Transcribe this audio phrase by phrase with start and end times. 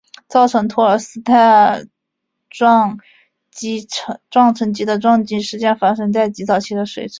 [0.27, 1.85] 造成托尔斯泰
[2.49, 2.97] 撞
[3.51, 3.81] 击
[4.29, 4.53] 坑
[4.85, 7.09] 的撞击事件发生在极早期的水星。